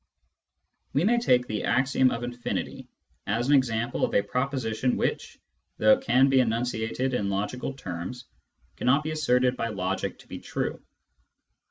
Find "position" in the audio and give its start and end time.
4.47-4.97